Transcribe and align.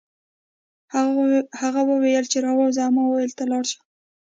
هغه 1.61 1.81
وویل 1.91 2.25
چې 2.31 2.37
راوځه 2.45 2.81
او 2.85 2.91
ما 2.95 3.03
وویل 3.05 3.31
ته 3.39 3.43
لاړ 3.51 3.63
شه 3.71 3.79